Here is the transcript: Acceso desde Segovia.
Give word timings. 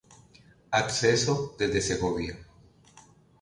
Acceso 0.83 1.33
desde 1.59 1.79
Segovia. 1.89 2.33